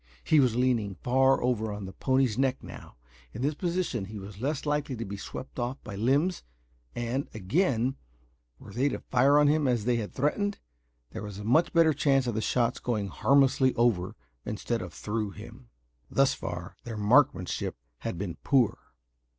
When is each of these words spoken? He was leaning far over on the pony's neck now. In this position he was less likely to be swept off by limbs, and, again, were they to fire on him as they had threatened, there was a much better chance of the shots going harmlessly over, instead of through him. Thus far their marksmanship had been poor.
He 0.23 0.39
was 0.39 0.55
leaning 0.55 0.95
far 1.03 1.43
over 1.43 1.71
on 1.71 1.85
the 1.85 1.93
pony's 1.93 2.35
neck 2.35 2.63
now. 2.63 2.95
In 3.35 3.43
this 3.43 3.53
position 3.53 4.05
he 4.05 4.17
was 4.17 4.41
less 4.41 4.65
likely 4.65 4.95
to 4.95 5.05
be 5.05 5.15
swept 5.15 5.59
off 5.59 5.77
by 5.83 5.95
limbs, 5.95 6.41
and, 6.95 7.29
again, 7.35 7.97
were 8.57 8.71
they 8.73 8.89
to 8.89 8.97
fire 9.11 9.37
on 9.37 9.45
him 9.45 9.67
as 9.67 9.85
they 9.85 9.97
had 9.97 10.11
threatened, 10.11 10.57
there 11.11 11.21
was 11.21 11.37
a 11.37 11.43
much 11.43 11.71
better 11.71 11.93
chance 11.93 12.25
of 12.25 12.33
the 12.33 12.41
shots 12.41 12.79
going 12.79 13.09
harmlessly 13.09 13.75
over, 13.75 14.15
instead 14.43 14.81
of 14.81 14.91
through 14.91 15.29
him. 15.37 15.69
Thus 16.09 16.33
far 16.33 16.77
their 16.83 16.97
marksmanship 16.97 17.77
had 17.99 18.17
been 18.17 18.37
poor. 18.43 18.79